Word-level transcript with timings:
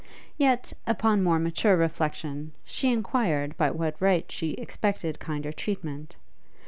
Yet, 0.35 0.73
upon 0.87 1.21
more 1.21 1.37
mature 1.37 1.77
reflexion, 1.77 2.53
she 2.65 2.91
enquired 2.91 3.55
by 3.55 3.69
what 3.69 4.01
right 4.01 4.31
she 4.31 4.53
expected 4.53 5.19
kinder 5.19 5.51
treatment. 5.51 6.15